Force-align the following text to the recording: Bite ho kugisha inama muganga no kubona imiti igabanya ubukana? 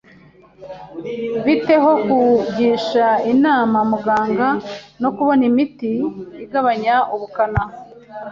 Bite 1.43 1.75
ho 1.83 1.91
kugisha 2.07 3.05
inama 3.33 3.77
muganga 3.91 4.47
no 5.01 5.09
kubona 5.15 5.43
imiti 5.51 5.91
igabanya 6.43 6.95
ubukana? 7.13 7.61